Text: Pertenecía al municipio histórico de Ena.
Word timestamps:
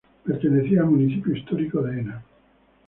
Pertenecía 0.23 0.79
al 0.81 0.87
municipio 0.89 1.35
histórico 1.35 1.83
de 1.83 1.99
Ena. 1.99 2.23